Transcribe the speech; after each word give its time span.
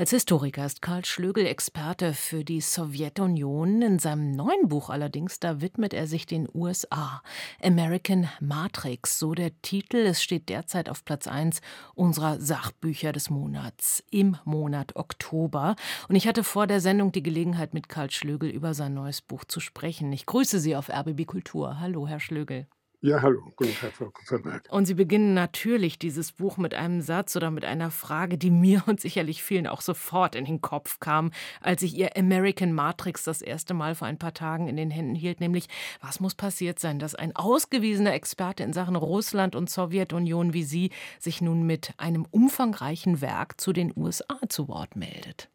Als 0.00 0.12
Historiker 0.12 0.64
ist 0.64 0.80
Karl 0.80 1.04
Schlögel 1.04 1.44
Experte 1.44 2.14
für 2.14 2.42
die 2.42 2.62
Sowjetunion. 2.62 3.82
In 3.82 3.98
seinem 3.98 4.32
neuen 4.32 4.66
Buch 4.66 4.88
allerdings, 4.88 5.40
da 5.40 5.60
widmet 5.60 5.92
er 5.92 6.06
sich 6.06 6.24
den 6.24 6.48
USA. 6.54 7.20
American 7.62 8.26
Matrix, 8.40 9.18
so 9.18 9.34
der 9.34 9.50
Titel. 9.60 9.98
Es 9.98 10.22
steht 10.22 10.48
derzeit 10.48 10.88
auf 10.88 11.04
Platz 11.04 11.26
1 11.26 11.60
unserer 11.94 12.40
Sachbücher 12.40 13.12
des 13.12 13.28
Monats 13.28 14.02
im 14.10 14.38
Monat 14.46 14.96
Oktober. 14.96 15.76
Und 16.08 16.16
ich 16.16 16.26
hatte 16.26 16.44
vor 16.44 16.66
der 16.66 16.80
Sendung 16.80 17.12
die 17.12 17.22
Gelegenheit, 17.22 17.74
mit 17.74 17.90
Karl 17.90 18.10
Schlögel 18.10 18.48
über 18.48 18.72
sein 18.72 18.94
neues 18.94 19.20
Buch 19.20 19.44
zu 19.44 19.60
sprechen. 19.60 20.10
Ich 20.14 20.24
grüße 20.24 20.60
Sie 20.60 20.76
auf 20.76 20.88
RBB 20.88 21.26
Kultur. 21.26 21.78
Hallo, 21.78 22.08
Herr 22.08 22.20
Schlögel. 22.20 22.68
Ja, 23.02 23.22
hallo, 23.22 23.50
guten 23.56 23.74
Tag, 23.74 23.94
Frau 23.94 24.10
Kupferberg. 24.10 24.68
Und 24.70 24.84
Sie 24.84 24.92
beginnen 24.92 25.32
natürlich 25.32 25.98
dieses 25.98 26.32
Buch 26.32 26.58
mit 26.58 26.74
einem 26.74 27.00
Satz 27.00 27.34
oder 27.34 27.50
mit 27.50 27.64
einer 27.64 27.90
Frage, 27.90 28.36
die 28.36 28.50
mir 28.50 28.82
und 28.86 29.00
sicherlich 29.00 29.42
vielen 29.42 29.66
auch 29.66 29.80
sofort 29.80 30.34
in 30.34 30.44
den 30.44 30.60
Kopf 30.60 31.00
kam, 31.00 31.30
als 31.62 31.80
ich 31.80 31.96
Ihr 31.96 32.14
American 32.18 32.74
Matrix 32.74 33.24
das 33.24 33.40
erste 33.40 33.72
Mal 33.72 33.94
vor 33.94 34.06
ein 34.06 34.18
paar 34.18 34.34
Tagen 34.34 34.68
in 34.68 34.76
den 34.76 34.90
Händen 34.90 35.14
hielt, 35.14 35.40
nämlich, 35.40 35.68
was 36.02 36.20
muss 36.20 36.34
passiert 36.34 36.78
sein, 36.78 36.98
dass 36.98 37.14
ein 37.14 37.34
ausgewiesener 37.34 38.12
Experte 38.12 38.64
in 38.64 38.74
Sachen 38.74 38.96
Russland 38.96 39.56
und 39.56 39.70
Sowjetunion 39.70 40.52
wie 40.52 40.64
Sie 40.64 40.90
sich 41.18 41.40
nun 41.40 41.62
mit 41.62 41.94
einem 41.96 42.26
umfangreichen 42.30 43.22
Werk 43.22 43.58
zu 43.58 43.72
den 43.72 43.94
USA 43.96 44.36
zu 44.50 44.68
Wort 44.68 44.94
meldet? 44.94 45.48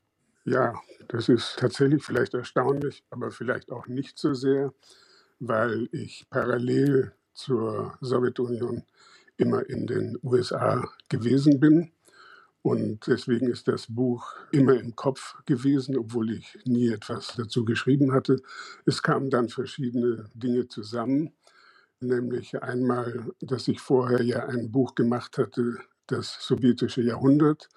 Ja, 0.45 0.73
das 1.09 1.29
ist 1.29 1.59
tatsächlich 1.59 2.03
vielleicht 2.03 2.33
erstaunlich, 2.33 3.03
aber 3.11 3.29
vielleicht 3.29 3.71
auch 3.71 3.85
nicht 3.85 4.17
so 4.17 4.33
sehr, 4.33 4.73
weil 5.39 5.87
ich 5.91 6.25
parallel 6.31 7.13
zur 7.35 7.97
Sowjetunion 8.01 8.83
immer 9.37 9.69
in 9.69 9.85
den 9.85 10.17
USA 10.23 10.89
gewesen 11.09 11.59
bin. 11.59 11.91
Und 12.61 13.05
deswegen 13.05 13.47
ist 13.47 13.67
das 13.67 13.85
Buch 13.87 14.33
immer 14.51 14.73
im 14.73 14.95
Kopf 14.95 15.35
gewesen, 15.45 15.97
obwohl 15.97 16.31
ich 16.31 16.57
nie 16.65 16.89
etwas 16.89 17.35
dazu 17.37 17.63
geschrieben 17.63 18.11
hatte. 18.11 18.41
Es 18.85 19.03
kamen 19.03 19.29
dann 19.29 19.49
verschiedene 19.49 20.31
Dinge 20.33 20.67
zusammen, 20.67 21.33
nämlich 21.99 22.63
einmal, 22.63 23.23
dass 23.39 23.67
ich 23.67 23.79
vorher 23.79 24.23
ja 24.23 24.47
ein 24.47 24.71
Buch 24.71 24.95
gemacht 24.95 25.37
hatte, 25.37 25.77
das 26.07 26.37
sowjetische 26.41 27.03
Jahrhundert, 27.03 27.69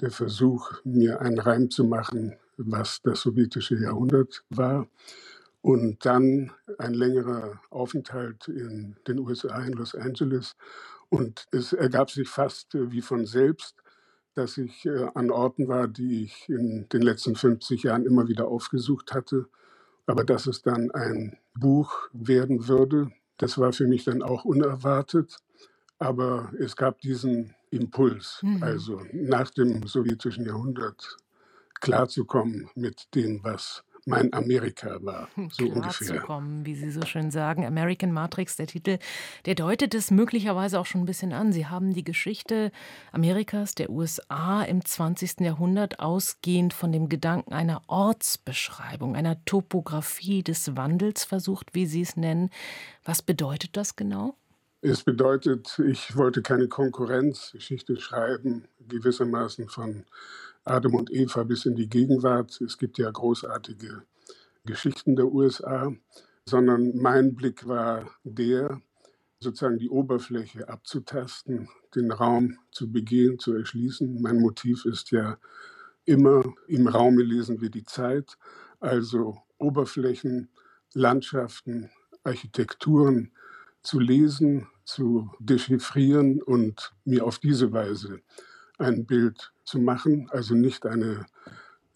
der 0.00 0.10
Versuch, 0.10 0.72
mir 0.82 1.20
einen 1.20 1.38
Reim 1.38 1.70
zu 1.70 1.84
machen, 1.84 2.34
was 2.56 3.02
das 3.02 3.20
sowjetische 3.20 3.76
Jahrhundert 3.76 4.44
war. 4.50 4.88
Und 5.64 6.04
dann 6.04 6.52
ein 6.76 6.92
längerer 6.92 7.58
Aufenthalt 7.70 8.48
in 8.48 8.96
den 9.08 9.18
USA, 9.18 9.64
in 9.64 9.72
Los 9.72 9.94
Angeles. 9.94 10.56
Und 11.08 11.46
es 11.52 11.72
ergab 11.72 12.10
sich 12.10 12.28
fast 12.28 12.74
äh, 12.74 12.92
wie 12.92 13.00
von 13.00 13.24
selbst, 13.24 13.74
dass 14.34 14.58
ich 14.58 14.84
äh, 14.84 15.06
an 15.14 15.30
Orten 15.30 15.66
war, 15.66 15.88
die 15.88 16.24
ich 16.24 16.50
in 16.50 16.86
den 16.90 17.00
letzten 17.00 17.34
50 17.34 17.82
Jahren 17.82 18.04
immer 18.04 18.28
wieder 18.28 18.46
aufgesucht 18.46 19.14
hatte. 19.14 19.46
Aber 20.04 20.22
dass 20.24 20.46
es 20.46 20.60
dann 20.60 20.90
ein 20.90 21.38
Buch 21.54 22.10
werden 22.12 22.68
würde, 22.68 23.10
das 23.38 23.56
war 23.56 23.72
für 23.72 23.86
mich 23.86 24.04
dann 24.04 24.20
auch 24.20 24.44
unerwartet. 24.44 25.38
Aber 25.98 26.52
es 26.58 26.76
gab 26.76 27.00
diesen 27.00 27.54
Impuls, 27.70 28.40
mhm. 28.42 28.62
also 28.62 29.00
nach 29.14 29.48
dem 29.48 29.86
sowjetischen 29.86 30.44
Jahrhundert 30.44 31.16
klarzukommen 31.80 32.68
mit 32.74 33.14
dem, 33.14 33.42
was 33.42 33.82
mein 34.06 34.32
Amerika 34.32 34.98
war. 35.02 35.28
Hm, 35.34 35.50
so 35.50 35.64
Klar 35.64 35.76
ungefähr. 35.76 36.06
Zu 36.06 36.18
kommen, 36.20 36.66
wie 36.66 36.74
Sie 36.74 36.90
so 36.90 37.02
schön 37.02 37.30
sagen. 37.30 37.64
American 37.66 38.12
Matrix, 38.12 38.56
der 38.56 38.66
Titel, 38.66 38.98
der 39.46 39.54
deutet 39.54 39.94
es 39.94 40.10
möglicherweise 40.10 40.78
auch 40.78 40.86
schon 40.86 41.02
ein 41.02 41.06
bisschen 41.06 41.32
an. 41.32 41.52
Sie 41.52 41.66
haben 41.66 41.94
die 41.94 42.04
Geschichte 42.04 42.70
Amerikas, 43.12 43.74
der 43.74 43.90
USA 43.90 44.62
im 44.62 44.84
20. 44.84 45.40
Jahrhundert 45.40 46.00
ausgehend 46.00 46.74
von 46.74 46.92
dem 46.92 47.08
Gedanken 47.08 47.52
einer 47.52 47.82
Ortsbeschreibung, 47.86 49.16
einer 49.16 49.42
Topographie 49.44 50.42
des 50.42 50.76
Wandels 50.76 51.24
versucht, 51.24 51.74
wie 51.74 51.86
Sie 51.86 52.02
es 52.02 52.16
nennen. 52.16 52.50
Was 53.04 53.22
bedeutet 53.22 53.76
das 53.76 53.96
genau? 53.96 54.36
Es 54.86 55.02
bedeutet, 55.02 55.78
ich 55.78 56.14
wollte 56.14 56.42
keine 56.42 56.68
Konkurrenzgeschichte 56.68 57.96
schreiben, 57.96 58.68
gewissermaßen 58.86 59.68
von 59.68 60.04
Adam 60.64 60.94
und 60.94 61.10
Eva 61.12 61.42
bis 61.44 61.66
in 61.66 61.76
die 61.76 61.88
Gegenwart. 61.88 62.60
Es 62.60 62.78
gibt 62.78 62.98
ja 62.98 63.10
großartige 63.10 64.02
Geschichten 64.64 65.16
der 65.16 65.26
USA, 65.26 65.92
sondern 66.46 66.96
mein 66.96 67.34
Blick 67.34 67.68
war 67.68 68.10
der, 68.24 68.80
sozusagen 69.40 69.78
die 69.78 69.90
Oberfläche 69.90 70.68
abzutasten, 70.68 71.68
den 71.94 72.10
Raum 72.10 72.58
zu 72.70 72.90
begehen, 72.90 73.38
zu 73.38 73.54
erschließen. 73.54 74.22
Mein 74.22 74.40
Motiv 74.40 74.86
ist 74.86 75.10
ja 75.10 75.38
immer, 76.06 76.42
im 76.66 76.88
Raume 76.88 77.22
lesen 77.22 77.60
wir 77.60 77.70
die 77.70 77.84
Zeit, 77.84 78.38
also 78.80 79.38
Oberflächen, 79.58 80.48
Landschaften, 80.94 81.90
Architekturen 82.22 83.32
zu 83.82 84.00
lesen, 84.00 84.66
zu 84.84 85.30
dechiffrieren 85.40 86.42
und 86.42 86.94
mir 87.04 87.24
auf 87.24 87.38
diese 87.38 87.72
Weise 87.72 88.20
ein 88.78 89.06
Bild 89.06 89.53
zu 89.64 89.78
machen, 89.78 90.28
also 90.30 90.54
nicht 90.54 90.86
eine 90.86 91.26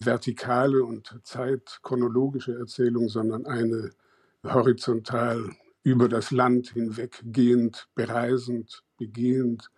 vertikale 0.01 0.85
und 0.85 1.21
zeitchronologische 1.25 2.57
Erzählung, 2.57 3.09
sondern 3.09 3.47
eine 3.47 3.91
horizontal 4.45 5.51
über 5.83 6.09
das 6.09 6.31
Land 6.31 6.71
hinweggehend, 6.71 7.89
bereisend, 7.95 8.85
begehend 8.97 9.71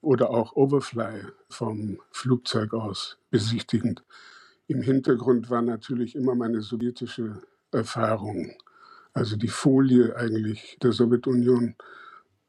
oder 0.00 0.30
auch 0.30 0.54
Overfly 0.54 1.22
vom 1.48 1.98
Flugzeug 2.10 2.74
aus 2.74 3.18
besichtigend. 3.30 4.04
Im 4.66 4.82
Hintergrund 4.82 5.50
war 5.50 5.62
natürlich 5.62 6.14
immer 6.14 6.34
meine 6.34 6.60
sowjetische 6.60 7.42
Erfahrung, 7.70 8.52
also 9.12 9.36
die 9.36 9.48
Folie 9.48 10.16
eigentlich 10.16 10.78
der 10.82 10.92
Sowjetunion, 10.92 11.76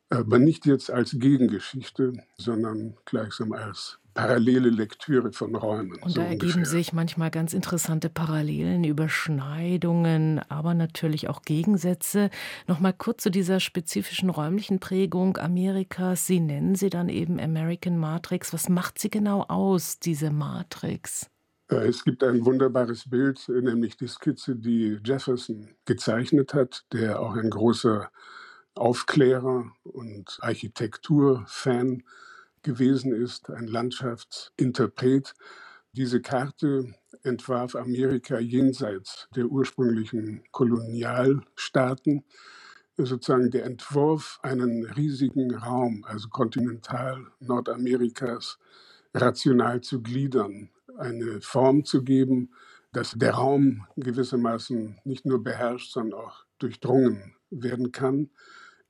aber 0.10 0.40
nicht 0.40 0.66
jetzt 0.66 0.92
als 0.92 1.12
Gegengeschichte, 1.18 2.14
sondern 2.38 2.98
gleichsam 3.06 3.54
als 3.54 4.00
parallele 4.16 4.70
Lektüre 4.70 5.32
von 5.32 5.56
Räumen. 5.56 5.98
Und 6.02 6.12
so 6.12 6.22
da 6.22 6.28
ergeben 6.28 6.54
ungefähr. 6.54 6.66
sich 6.66 6.94
manchmal 6.94 7.30
ganz 7.30 7.54
interessante 7.54 8.10
Parallelen, 8.10 8.84
Überschneidungen, 8.84 10.40
aber 10.50 10.74
natürlich 10.74 11.28
auch 11.30 11.44
Gegensätze. 11.44 12.32
Nochmal 12.66 12.94
kurz 12.94 13.24
zu 13.24 13.30
dieser 13.30 13.60
spezifischen 13.60 14.30
räumlichen 14.30 14.80
Prägung 14.80 15.38
Amerikas. 15.38 16.26
Sie 16.26 16.40
nennen 16.40 16.76
sie 16.76 16.90
dann 16.90 17.10
eben 17.10 17.40
American 17.40 18.00
Matrix. 18.00 18.54
Was 18.54 18.70
macht 18.70 18.98
sie 19.00 19.10
genau 19.10 19.44
aus, 19.44 20.00
diese 20.00 20.32
Matrix? 20.32 21.30
Äh, 21.70 21.88
es 21.88 22.04
gibt 22.06 22.24
ein 22.24 22.46
wunderbares 22.46 23.10
Bild, 23.10 23.48
nämlich 23.50 23.98
die 23.98 24.08
Skizze, 24.08 24.56
die 24.56 24.98
Jefferson 25.04 25.76
gezeichnet 25.84 26.54
hat, 26.54 26.86
der 26.94 27.20
auch 27.20 27.36
ein 27.36 27.50
großer 27.50 28.10
Aufklärer 28.76 29.66
und 29.84 30.38
Architekturfan 30.42 32.04
gewesen 32.66 33.14
ist, 33.14 33.50
ein 33.50 33.68
Landschaftsinterpret. 33.68 35.34
Diese 35.94 36.22
Karte 36.22 36.94
entwarf 37.24 37.76
Amerika 37.76 38.40
jenseits 38.40 39.30
der 39.36 39.46
ursprünglichen 39.46 40.44
Kolonialstaaten, 40.52 42.26
sozusagen 42.98 43.52
der 43.52 43.66
Entwurf, 43.66 44.40
einen 44.42 44.86
riesigen 44.86 45.56
Raum, 45.56 46.04
also 46.06 46.28
kontinental 46.28 47.28
Nordamerikas, 47.40 48.58
rational 49.14 49.82
zu 49.82 50.02
gliedern, 50.02 50.70
eine 50.98 51.40
Form 51.42 51.86
zu 51.86 52.04
geben, 52.04 52.52
dass 52.92 53.12
der 53.12 53.36
Raum 53.36 53.86
gewissermaßen 53.96 55.00
nicht 55.04 55.26
nur 55.26 55.44
beherrscht, 55.44 55.92
sondern 55.92 56.20
auch 56.20 56.46
durchdrungen 56.58 57.36
werden 57.50 57.92
kann 57.92 58.30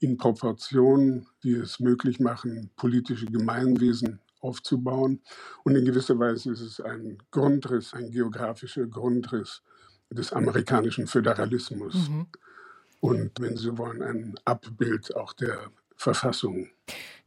in 0.06 0.18
Proportionen, 0.18 1.26
die 1.44 1.54
es 1.54 1.80
möglich 1.80 2.20
machen, 2.20 2.70
politische 2.76 3.26
Gemeinwesen 3.26 4.20
aufzubauen. 4.40 5.20
Und 5.64 5.76
in 5.76 5.84
gewisser 5.84 6.20
Weise 6.20 6.52
ist 6.52 6.62
es 6.62 6.80
ein 6.80 7.18
Grundriss, 7.32 7.94
ein 7.96 8.12
geografischer 8.12 8.86
Grundriss 8.86 9.64
des 10.12 10.32
amerikanischen 10.32 11.08
Föderalismus. 11.08 12.10
Mhm. 12.10 12.28
Und 13.00 13.32
wenn 13.40 13.58
Sie 13.58 13.76
wollen, 13.80 14.04
ein 14.04 14.36
Abbild 14.46 15.16
auch 15.16 15.34
der 15.34 15.72
Verfassung. 15.96 16.70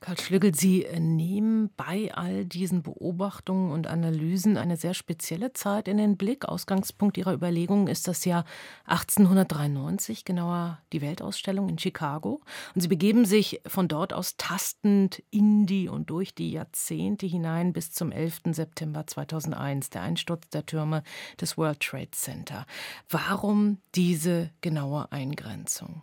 Karl 0.00 0.16
Schlügel, 0.20 0.54
Sie 0.54 0.86
nehmen 0.96 1.70
bei 1.76 2.14
all 2.14 2.44
diesen 2.44 2.84
Beobachtungen 2.84 3.72
und 3.72 3.88
Analysen 3.88 4.56
eine 4.56 4.76
sehr 4.76 4.94
spezielle 4.94 5.52
Zeit 5.52 5.88
in 5.88 5.96
den 5.96 6.16
Blick. 6.16 6.44
Ausgangspunkt 6.44 7.18
Ihrer 7.18 7.34
Überlegungen 7.34 7.88
ist 7.88 8.06
das 8.06 8.24
Jahr 8.24 8.44
1893, 8.84 10.24
genauer 10.24 10.78
die 10.92 11.00
Weltausstellung 11.00 11.68
in 11.68 11.78
Chicago. 11.78 12.40
Und 12.76 12.80
Sie 12.80 12.86
begeben 12.86 13.24
sich 13.24 13.60
von 13.66 13.88
dort 13.88 14.12
aus 14.12 14.36
tastend 14.36 15.20
in 15.30 15.66
die 15.66 15.88
und 15.88 16.10
durch 16.10 16.32
die 16.32 16.52
Jahrzehnte 16.52 17.26
hinein 17.26 17.72
bis 17.72 17.90
zum 17.90 18.12
11. 18.12 18.42
September 18.52 19.04
2001, 19.04 19.90
der 19.90 20.02
Einsturz 20.02 20.48
der 20.50 20.64
Türme 20.64 21.02
des 21.40 21.58
World 21.58 21.80
Trade 21.80 22.12
Center. 22.12 22.66
Warum 23.08 23.78
diese 23.96 24.50
genaue 24.60 25.10
Eingrenzung? 25.10 26.02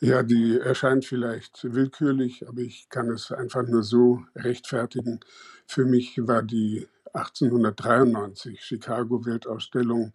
Ja, 0.00 0.22
die 0.22 0.58
erscheint 0.58 1.06
vielleicht 1.06 1.72
willkürlich, 1.72 2.46
aber 2.46 2.60
ich 2.60 2.88
kann 2.90 3.08
es 3.08 3.32
einfach 3.32 3.66
nur 3.66 3.82
so 3.82 4.22
rechtfertigen. 4.34 5.20
Für 5.66 5.86
mich 5.86 6.18
war 6.18 6.42
die 6.42 6.86
1893 7.14 8.62
Chicago 8.62 9.24
Weltausstellung 9.24 10.14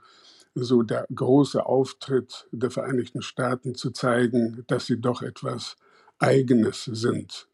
so 0.53 0.83
der 0.83 1.07
große 1.13 1.65
Auftritt 1.65 2.47
der 2.51 2.69
Vereinigten 2.69 3.23
Staaten 3.23 3.73
zu 3.73 3.89
zeigen, 3.89 4.63
dass 4.67 4.85
sie 4.85 5.01
doch 5.01 5.23
etwas 5.23 5.77
Eigenes 6.19 6.85
sind. 6.85 7.47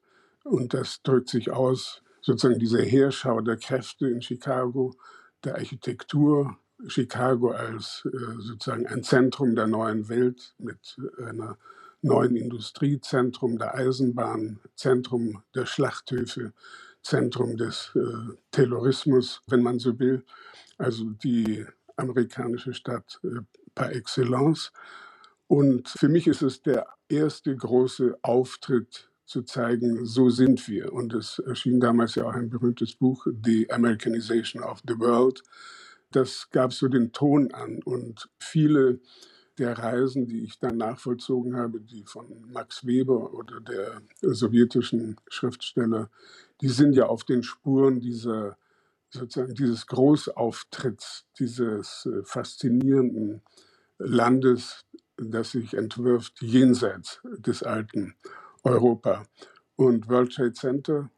Und 0.44 0.74
das 0.74 1.02
drückt 1.04 1.30
sich 1.30 1.52
aus, 1.52 2.02
sozusagen 2.22 2.60
diese 2.60 2.82
Heerschau 2.82 3.40
der 3.40 3.56
Kräfte 3.56 4.08
in 4.10 4.22
Chicago, 4.22 4.94
der 5.46 5.56
Architektur, 5.56 6.58
Chicago 6.88 7.52
als 7.52 8.06
äh, 8.06 8.18
sozusagen 8.40 8.86
ein 8.86 9.04
Zentrum 9.04 9.56
der 9.56 9.68
neuen 9.68 10.10
Welt 10.10 10.54
mit 10.58 10.98
einer 11.26 11.58
neuen 12.02 12.36
Industriezentrum 12.36 13.58
der 13.58 13.76
Eisenbahn, 13.76 14.60
Zentrum 14.76 15.44
der 15.56 15.66
Schlachthöfe, 15.66 16.54
Zentrum 17.04 17.58
des 17.58 17.92
äh, 17.96 18.34
Terrorismus, 18.52 19.42
wenn 19.48 19.64
man 19.64 19.80
so 19.80 19.98
will. 20.00 20.24
Also 20.78 21.06
die 21.06 21.66
amerikanische 21.96 22.74
Stadt 22.74 23.20
äh, 23.24 23.42
par 23.76 23.92
excellence. 23.94 24.72
Und 25.48 25.90
für 25.90 26.10
mich 26.10 26.28
ist 26.28 26.42
es 26.42 26.62
der 26.62 26.88
erste 27.10 27.56
große 27.56 28.18
Auftritt 28.22 29.10
zu 29.26 29.44
zeigen, 29.44 30.06
so 30.06 30.30
sind 30.30 30.68
wir. 30.68 30.94
Und 30.94 31.14
es 31.14 31.40
erschien 31.40 31.80
damals 31.80 32.16
ja 32.16 32.26
auch 32.26 32.34
ein 32.34 32.50
berühmtes 32.50 32.96
Buch, 32.96 33.28
The 33.44 33.70
Americanization 33.72 34.64
of 34.64 34.82
the 34.88 34.98
World. 35.00 35.44
Das 36.12 36.50
gab 36.52 36.74
so 36.74 36.88
den 36.88 37.12
Ton 37.12 37.54
an. 37.54 37.82
Und 37.84 38.30
viele 38.40 39.00
der 39.58 39.78
Reisen, 39.78 40.28
die 40.28 40.44
ich 40.44 40.60
dann 40.60 40.78
nachvollzogen 40.78 41.56
habe, 41.56 41.80
die 41.80 42.04
von 42.04 42.26
Max 42.52 42.86
Weber 42.86 43.34
oder 43.34 43.60
der 43.60 44.02
sowjetischen 44.22 45.18
Schriftsteller, 45.28 46.10
die 46.62 46.70
sind 46.70 46.94
ja 46.94 47.08
auf 47.08 47.24
den 47.24 47.44
Spuren 47.44 48.00
dieser 48.00 48.58
sozusagen 49.10 49.56
dieses 49.56 49.88
Großauftritts, 49.88 51.26
dieses 51.40 52.06
äh, 52.06 52.24
faszinierenden 52.24 53.42
Landes, 53.98 54.86
das 55.18 55.52
sich 55.52 55.74
entwirft 55.74 56.42
jenseits 56.42 57.22
des 57.24 57.64
alten 57.64 58.16
Europa. 58.64 59.26
Und 59.76 60.10
World 60.10 60.34
Trade 60.34 60.54
Center, 60.54 61.10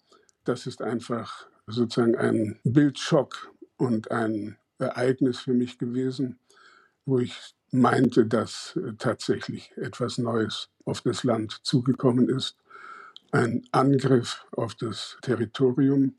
das 0.43 0.67
ist 0.67 0.81
einfach 0.81 1.47
sozusagen 1.67 2.15
ein 2.15 2.59
Bildschock 2.63 3.51
und 3.77 4.11
ein 4.11 4.57
Ereignis 4.77 5.39
für 5.39 5.53
mich 5.53 5.77
gewesen, 5.77 6.39
wo 7.05 7.19
ich 7.19 7.55
meinte, 7.71 8.25
dass 8.25 8.75
äh, 8.75 8.93
tatsächlich 8.97 9.71
etwas 9.75 10.17
Neues 10.17 10.69
auf 10.85 11.01
das 11.01 11.23
Land 11.23 11.59
zugekommen 11.63 12.29
ist. 12.29 12.57
Ein 13.31 13.67
Angriff 13.71 14.45
auf 14.51 14.75
das 14.75 15.17
Territorium, 15.21 16.15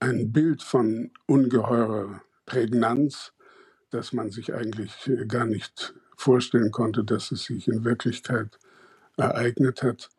ein 0.00 0.32
Bild 0.32 0.62
von 0.62 1.10
ungeheurer 1.26 2.20
Prägnanz, 2.44 3.32
dass 3.90 4.12
man 4.12 4.30
sich 4.30 4.54
eigentlich 4.54 5.06
äh, 5.08 5.26
gar 5.26 5.46
nicht 5.46 5.94
vorstellen 6.16 6.70
konnte, 6.70 7.04
dass 7.04 7.32
es 7.32 7.44
sich 7.44 7.68
in 7.68 7.84
Wirklichkeit 7.84 8.58
ereignet 9.16 9.82
hat. 9.82 10.10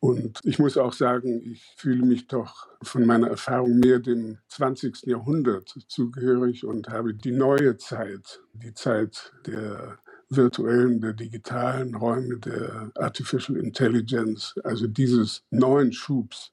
Und 0.00 0.40
ich 0.44 0.58
muss 0.60 0.76
auch 0.76 0.92
sagen, 0.92 1.40
ich 1.44 1.74
fühle 1.76 2.06
mich 2.06 2.28
doch 2.28 2.68
von 2.82 3.04
meiner 3.04 3.28
Erfahrung 3.28 3.78
mehr 3.80 3.98
dem 3.98 4.38
20. 4.48 5.06
Jahrhundert 5.06 5.74
zugehörig 5.88 6.64
und 6.64 6.88
habe 6.88 7.14
die 7.14 7.32
neue 7.32 7.76
Zeit, 7.78 8.40
die 8.52 8.74
Zeit 8.74 9.32
der 9.46 9.98
virtuellen, 10.30 11.00
der 11.00 11.14
digitalen 11.14 11.94
Räume, 11.94 12.38
der 12.38 12.92
Artificial 12.94 13.58
Intelligence, 13.58 14.54
also 14.62 14.86
dieses 14.86 15.42
neuen 15.50 15.92
Schubs 15.92 16.52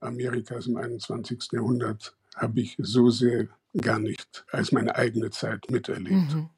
Amerikas 0.00 0.66
im 0.66 0.76
21. 0.76 1.52
Jahrhundert, 1.52 2.14
habe 2.36 2.60
ich 2.60 2.76
so 2.78 3.08
sehr 3.08 3.48
gar 3.80 3.98
nicht 3.98 4.44
als 4.50 4.72
meine 4.72 4.94
eigene 4.94 5.30
Zeit 5.30 5.70
miterlebt. 5.70 6.34
Mhm. 6.34 6.50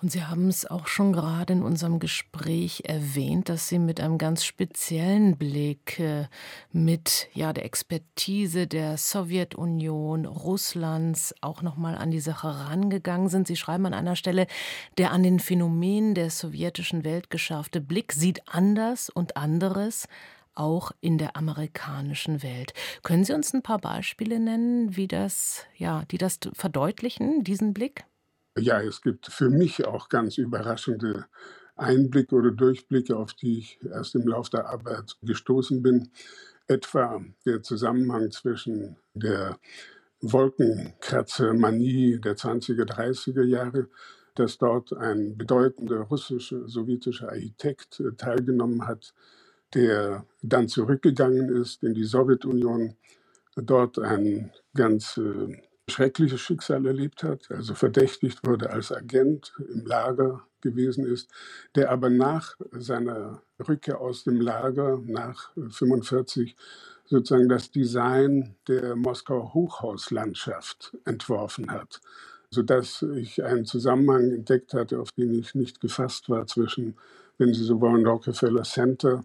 Und 0.00 0.12
Sie 0.12 0.22
haben 0.22 0.48
es 0.48 0.64
auch 0.64 0.86
schon 0.86 1.12
gerade 1.12 1.52
in 1.52 1.62
unserem 1.62 1.98
Gespräch 1.98 2.82
erwähnt, 2.86 3.48
dass 3.48 3.68
Sie 3.68 3.80
mit 3.80 4.00
einem 4.00 4.16
ganz 4.16 4.44
speziellen 4.44 5.36
Blick 5.36 5.98
äh, 5.98 6.26
mit 6.70 7.28
ja, 7.34 7.52
der 7.52 7.64
Expertise 7.64 8.66
der 8.68 8.96
Sowjetunion, 8.96 10.24
Russlands 10.24 11.34
auch 11.40 11.62
nochmal 11.62 11.96
an 11.96 12.12
die 12.12 12.20
Sache 12.20 12.48
rangegangen 12.48 13.28
sind. 13.28 13.48
Sie 13.48 13.56
schreiben 13.56 13.86
an 13.86 13.94
einer 13.94 14.14
Stelle, 14.14 14.46
der 14.98 15.10
an 15.10 15.24
den 15.24 15.40
Phänomenen 15.40 16.14
der 16.14 16.30
sowjetischen 16.30 17.02
Welt 17.02 17.30
geschärfte 17.30 17.80
Blick 17.80 18.12
sieht 18.12 18.48
anders 18.48 19.10
und 19.10 19.36
anderes 19.36 20.06
auch 20.58 20.92
in 21.00 21.18
der 21.18 21.36
amerikanischen 21.36 22.42
Welt. 22.42 22.72
Können 23.02 23.24
Sie 23.24 23.32
uns 23.32 23.54
ein 23.54 23.62
paar 23.62 23.78
Beispiele 23.78 24.40
nennen, 24.40 24.96
wie 24.96 25.08
das, 25.08 25.64
ja, 25.76 26.04
die 26.10 26.18
das 26.18 26.38
verdeutlichen, 26.52 27.44
diesen 27.44 27.72
Blick? 27.72 28.04
Ja, 28.58 28.82
es 28.82 29.02
gibt 29.02 29.26
für 29.26 29.50
mich 29.50 29.86
auch 29.86 30.08
ganz 30.08 30.38
überraschende 30.38 31.26
Einblicke 31.76 32.34
oder 32.34 32.50
Durchblicke, 32.50 33.16
auf 33.16 33.34
die 33.34 33.58
ich 33.58 33.78
erst 33.84 34.14
im 34.14 34.26
Laufe 34.26 34.50
der 34.50 34.68
Arbeit 34.68 35.16
gestoßen 35.22 35.82
bin. 35.82 36.10
Etwa 36.66 37.22
der 37.46 37.62
Zusammenhang 37.62 38.30
zwischen 38.30 38.96
der 39.14 39.58
Wolkenkratzer-Manie 40.20 42.20
der 42.20 42.36
20er, 42.36 42.84
30er 42.84 43.44
Jahre, 43.44 43.88
dass 44.34 44.58
dort 44.58 44.92
ein 44.92 45.36
bedeutender 45.36 46.00
russischer, 46.00 46.68
sowjetischer 46.68 47.28
Architekt 47.28 48.00
äh, 48.00 48.12
teilgenommen 48.16 48.86
hat, 48.86 49.14
der 49.74 50.26
dann 50.42 50.68
zurückgegangen 50.68 51.54
ist 51.56 51.82
in 51.82 51.94
die 51.94 52.04
Sowjetunion, 52.04 52.96
dort 53.56 53.98
ein 53.98 54.52
ganz 54.74 55.16
äh, 55.16 55.56
schreckliches 55.88 56.40
Schicksal 56.40 56.86
erlebt 56.86 57.22
hat, 57.22 57.50
also 57.50 57.74
verdächtigt 57.74 58.46
wurde 58.46 58.70
als 58.70 58.92
Agent 58.92 59.52
im 59.72 59.86
Lager 59.86 60.44
gewesen 60.60 61.06
ist, 61.06 61.30
der 61.74 61.90
aber 61.90 62.10
nach 62.10 62.56
seiner 62.72 63.42
Rückkehr 63.66 64.00
aus 64.00 64.24
dem 64.24 64.40
Lager 64.40 64.98
nach 65.04 65.50
1945 65.56 66.56
sozusagen 67.04 67.48
das 67.48 67.70
Design 67.70 68.54
der 68.66 68.96
Moskauer 68.96 69.54
Hochhauslandschaft 69.54 70.96
entworfen 71.04 71.70
hat, 71.70 72.00
sodass 72.50 73.02
ich 73.02 73.42
einen 73.42 73.64
Zusammenhang 73.64 74.30
entdeckt 74.30 74.74
hatte, 74.74 75.00
auf 75.00 75.12
den 75.12 75.32
ich 75.32 75.54
nicht 75.54 75.80
gefasst 75.80 76.28
war 76.28 76.46
zwischen, 76.46 76.96
wenn 77.38 77.54
Sie 77.54 77.64
so 77.64 77.80
wollen, 77.80 78.06
Rockefeller 78.06 78.64
Center 78.64 79.24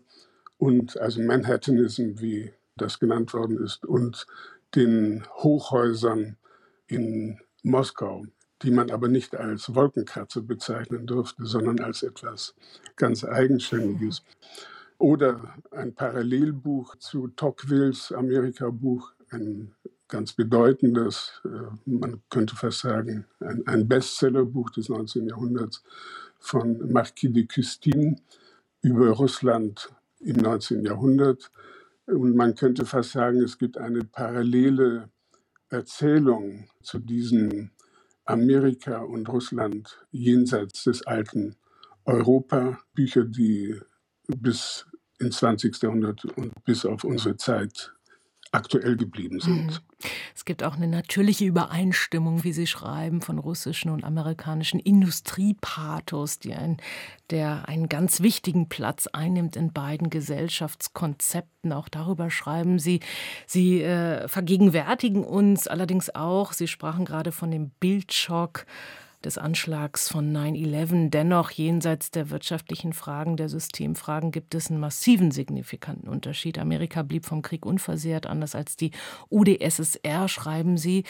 und 0.58 0.98
also 1.00 1.22
Manhattanism, 1.22 2.20
wie 2.20 2.54
das 2.78 3.00
genannt 3.00 3.34
worden 3.34 3.62
ist, 3.62 3.86
und 3.86 4.26
den 4.76 5.26
Hochhäusern 5.36 6.38
in 6.94 7.40
Moskau, 7.64 8.26
die 8.62 8.72
man 8.72 8.92
aber 8.92 9.08
nicht 9.08 9.36
als 9.36 9.74
Wolkenkratzer 9.74 10.42
bezeichnen 10.42 11.08
durfte, 11.08 11.46
sondern 11.46 11.80
als 11.80 12.04
etwas 12.04 12.56
ganz 12.96 13.24
Eigenständiges. 13.24 14.24
Oder 14.98 15.56
ein 15.72 15.94
Parallelbuch 15.94 16.96
zu 16.98 17.28
Tocquevilles 17.30 18.12
Amerika-Buch, 18.12 19.12
ein 19.32 19.74
ganz 20.08 20.34
bedeutendes, 20.34 21.42
äh, 21.46 21.90
man 21.90 22.22
könnte 22.30 22.56
fast 22.56 22.80
sagen, 22.80 23.26
ein, 23.40 23.66
ein 23.66 23.88
Bestsellerbuch 23.88 24.70
des 24.70 24.90
19. 24.90 25.28
Jahrhunderts 25.28 25.84
von 26.38 26.92
Marquis 26.92 27.34
de 27.34 27.48
Custine 27.48 28.18
über 28.82 29.10
Russland 29.10 29.90
im 30.20 30.38
19. 30.38 30.86
Jahrhundert. 30.86 31.52
Und 32.06 32.36
man 32.36 32.54
könnte 32.54 32.86
fast 32.86 33.14
sagen, 33.14 33.42
es 33.42 33.58
gibt 33.58 33.78
eine 33.78 34.04
parallele 34.04 35.10
Erzählung 35.74 36.70
zu 36.82 37.00
diesem 37.00 37.72
Amerika 38.26 39.00
und 39.00 39.28
Russland 39.28 40.06
jenseits 40.12 40.84
des 40.84 41.06
alten 41.06 41.56
Europa, 42.06 42.80
Bücher, 42.94 43.26
die 43.26 43.80
bis 44.28 44.86
ins 45.20 45.38
20. 45.38 45.82
Jahrhundert 45.82 46.26
und 46.26 46.64
bis 46.64 46.86
auf 46.86 47.04
unsere 47.04 47.38
Zeit 47.38 47.94
aktuell 48.54 48.96
geblieben 48.96 49.40
sind. 49.40 49.66
Mhm. 49.66 50.10
Es 50.36 50.46
gibt 50.46 50.64
auch 50.64 50.76
eine 50.76 50.88
natürliche 50.88 51.46
Übereinstimmung, 51.46 52.44
wie 52.44 52.54
Sie 52.54 52.68
schreiben, 52.68 53.22
von 53.22 53.40
russischen 53.40 53.90
und 53.90 54.04
amerikanischen 54.04 54.80
Industriepathos, 54.80 56.40
die 56.40 56.54
ein, 56.54 56.78
der 57.30 57.68
einen 57.68 57.90
ganz 57.90 58.22
wichtigen 58.22 58.70
Platz 58.70 59.08
einnimmt 59.08 59.56
in 59.56 59.74
beiden 59.74 60.10
Gesellschaftskonzepten. 60.10 61.74
Auch 61.74 61.90
darüber 61.90 62.30
schreiben 62.30 62.80
Sie. 62.80 63.00
Sie 63.48 63.82
äh, 63.82 64.28
vergegenwärtigen 64.28 65.24
uns 65.24 65.68
allerdings 65.68 66.14
auch, 66.14 66.54
Sie 66.54 66.68
sprachen 66.68 67.06
gerade 67.06 67.32
von 67.32 67.50
dem 67.50 67.72
Bildschock, 67.80 68.66
des 69.24 69.38
Anschlags 69.38 70.10
von 70.10 70.36
9-11. 70.36 71.10
Dennoch, 71.10 71.52
jenseits 71.52 72.12
der 72.12 72.30
wirtschaftlichen 72.30 72.94
Fragen, 72.94 73.38
der 73.38 73.50
Systemfragen, 73.50 74.32
gibt 74.32 74.56
es 74.56 74.70
einen 74.70 74.80
massiven 74.80 75.32
signifikanten 75.32 76.10
Unterschied. 76.10 76.60
Amerika 76.60 77.04
blieb 77.04 77.26
vom 77.26 77.42
Krieg 77.42 77.66
unversehrt, 77.66 78.26
anders 78.26 78.56
als 78.56 78.76
die 78.76 78.92
UdSSR, 79.30 80.28
schreiben 80.28 80.78
Sie. 80.78 81.04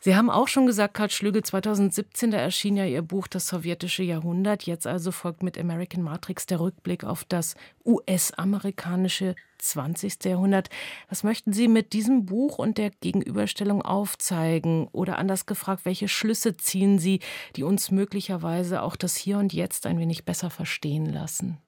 Sie 0.00 0.14
haben 0.14 0.30
auch 0.30 0.48
schon 0.48 0.66
gesagt, 0.66 0.94
Karl 0.94 1.10
Schlügel, 1.10 1.42
2017, 1.42 2.30
da 2.30 2.38
erschien 2.38 2.76
ja 2.76 2.84
Ihr 2.84 3.02
Buch 3.02 3.26
Das 3.26 3.48
sowjetische 3.48 4.02
Jahrhundert. 4.02 4.64
Jetzt 4.64 4.86
also 4.86 5.10
folgt 5.10 5.42
mit 5.42 5.58
American 5.58 6.02
Matrix 6.02 6.46
der 6.46 6.60
Rückblick 6.60 7.04
auf 7.04 7.24
das 7.24 7.54
US-amerikanische 7.84 9.34
20. 9.58 10.24
Jahrhundert. 10.24 10.68
Was 11.08 11.24
möchten 11.24 11.52
Sie 11.52 11.68
mit 11.68 11.92
diesem 11.92 12.26
Buch 12.26 12.58
und 12.58 12.78
der 12.78 12.90
Gegenüberstellung 12.90 13.82
aufzeigen? 13.82 14.88
Oder 14.92 15.18
anders 15.18 15.46
gefragt, 15.46 15.84
welche 15.84 16.08
Schlüsse 16.08 16.56
ziehen 16.56 16.98
Sie, 16.98 17.20
die 17.56 17.62
uns 17.62 17.90
möglicherweise 17.90 18.82
auch 18.82 18.96
das 18.96 19.16
Hier 19.16 19.38
und 19.38 19.52
Jetzt 19.52 19.86
ein 19.86 19.98
wenig 19.98 20.24
besser 20.24 20.50
verstehen 20.50 21.06
lassen? 21.06 21.58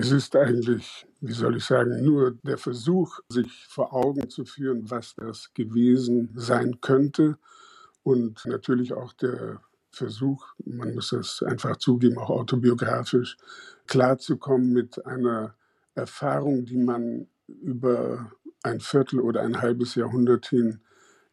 Es 0.00 0.12
ist 0.12 0.34
eigentlich, 0.34 1.06
wie 1.20 1.34
soll 1.34 1.58
ich 1.58 1.64
sagen, 1.66 2.02
nur 2.02 2.30
der 2.42 2.56
Versuch, 2.56 3.20
sich 3.28 3.66
vor 3.68 3.92
Augen 3.92 4.30
zu 4.30 4.46
führen, 4.46 4.90
was 4.90 5.14
das 5.14 5.52
gewesen 5.52 6.30
sein 6.34 6.80
könnte 6.80 7.36
und 8.02 8.46
natürlich 8.46 8.94
auch 8.94 9.12
der 9.12 9.60
Versuch, 9.90 10.46
man 10.64 10.94
muss 10.94 11.12
es 11.12 11.42
einfach 11.42 11.76
zugeben, 11.76 12.16
auch 12.16 12.30
autobiografisch 12.30 13.36
klarzukommen 13.88 14.72
mit 14.72 15.04
einer 15.04 15.54
Erfahrung, 15.94 16.64
die 16.64 16.78
man 16.78 17.26
über 17.46 18.32
ein 18.62 18.80
Viertel 18.80 19.20
oder 19.20 19.42
ein 19.42 19.60
halbes 19.60 19.96
Jahrhundert 19.96 20.46
hin 20.46 20.80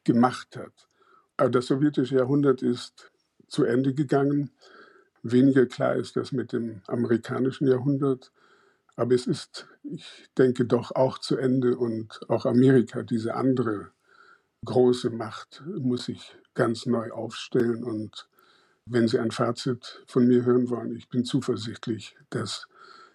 gemacht 0.03 0.57
hat. 0.57 0.89
Aber 1.37 1.51
das 1.51 1.67
sowjetische 1.67 2.15
Jahrhundert 2.15 2.61
ist 2.61 3.13
zu 3.47 3.63
Ende 3.63 3.93
gegangen. 3.93 4.51
Weniger 5.23 5.67
klar 5.67 5.95
ist 5.95 6.17
das 6.17 6.33
mit 6.33 6.51
dem 6.51 6.81
amerikanischen 6.87 7.69
Jahrhundert. 7.69 8.33
Aber 8.97 9.13
es 9.13 9.27
ist, 9.27 9.67
ich 9.83 10.27
denke, 10.37 10.65
doch 10.65 10.91
auch 10.91 11.19
zu 11.19 11.37
Ende 11.37 11.77
und 11.77 12.19
auch 12.29 12.45
Amerika, 12.45 13.03
diese 13.03 13.35
andere 13.35 13.91
große 14.65 15.11
Macht, 15.11 15.63
muss 15.79 16.05
sich 16.05 16.35
ganz 16.55 16.87
neu 16.87 17.11
aufstellen. 17.11 17.83
Und 17.83 18.27
wenn 18.87 19.07
Sie 19.07 19.19
ein 19.19 19.31
Fazit 19.31 20.03
von 20.07 20.27
mir 20.27 20.43
hören 20.43 20.69
wollen, 20.69 20.95
ich 20.95 21.09
bin 21.09 21.23
zuversichtlich, 21.23 22.17
dass 22.31 22.67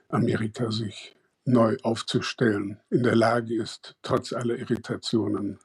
Amerika 0.09 0.71
sich 0.71 1.17
neu 1.45 1.77
aufzustellen 1.83 2.79
in 2.91 3.03
der 3.03 3.17
Lage 3.17 3.61
ist, 3.61 3.97
trotz 4.03 4.33
aller 4.33 4.57
Irritationen 4.57 5.59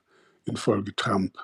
infolge 0.45 0.95
Trump. 0.95 1.37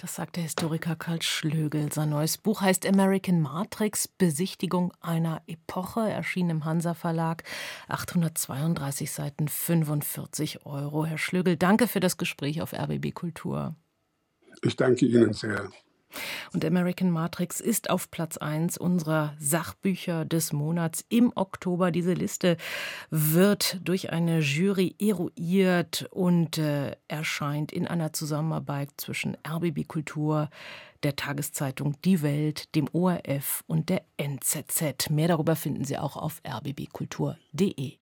Das 0.00 0.14
sagt 0.14 0.36
der 0.36 0.44
Historiker 0.44 0.94
Karl 0.94 1.20
Schlögel. 1.22 1.92
Sein 1.92 2.10
neues 2.10 2.38
Buch 2.38 2.60
heißt 2.60 2.86
American 2.86 3.40
Matrix, 3.40 4.06
Besichtigung 4.06 4.92
einer 5.00 5.42
Epoche, 5.48 6.08
erschien 6.08 6.50
im 6.50 6.64
Hansa 6.64 6.94
Verlag. 6.94 7.42
832 7.88 9.10
Seiten, 9.10 9.48
45 9.48 10.64
Euro. 10.66 11.04
Herr 11.04 11.18
Schlögel, 11.18 11.56
danke 11.56 11.88
für 11.88 11.98
das 11.98 12.16
Gespräch 12.16 12.62
auf 12.62 12.74
RBB 12.74 13.12
Kultur. 13.12 13.74
Ich 14.62 14.76
danke 14.76 15.04
Ihnen 15.04 15.32
sehr. 15.32 15.68
Und 16.52 16.64
American 16.64 17.10
Matrix 17.10 17.60
ist 17.60 17.90
auf 17.90 18.10
Platz 18.10 18.36
1 18.36 18.78
unserer 18.78 19.34
Sachbücher 19.38 20.24
des 20.24 20.52
Monats 20.52 21.04
im 21.08 21.32
Oktober. 21.34 21.90
Diese 21.90 22.14
Liste 22.14 22.56
wird 23.10 23.78
durch 23.82 24.10
eine 24.12 24.40
Jury 24.40 24.94
eruiert 24.98 26.08
und 26.10 26.58
äh, 26.58 26.96
erscheint 27.08 27.72
in 27.72 27.86
einer 27.86 28.12
Zusammenarbeit 28.12 28.90
zwischen 28.96 29.36
RBB 29.46 29.86
Kultur, 29.86 30.50
der 31.02 31.16
Tageszeitung 31.16 31.94
Die 32.04 32.22
Welt, 32.22 32.74
dem 32.74 32.88
ORF 32.92 33.62
und 33.66 33.88
der 33.88 34.02
NZZ. 34.16 35.10
Mehr 35.10 35.28
darüber 35.28 35.56
finden 35.56 35.84
Sie 35.84 35.98
auch 35.98 36.16
auf 36.16 36.40
rbbkultur.de. 36.46 37.94